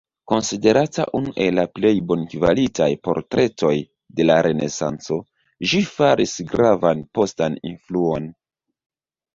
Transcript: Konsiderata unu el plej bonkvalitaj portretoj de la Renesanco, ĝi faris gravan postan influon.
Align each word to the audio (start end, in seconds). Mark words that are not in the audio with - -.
Konsiderata 0.31 1.03
unu 1.17 1.33
el 1.43 1.61
plej 1.79 1.91
bonkvalitaj 2.13 2.89
portretoj 3.09 3.75
de 4.21 4.27
la 4.31 4.39
Renesanco, 4.49 5.19
ĝi 5.75 5.85
faris 5.93 6.35
gravan 6.55 7.09
postan 7.21 7.61
influon. 7.75 8.29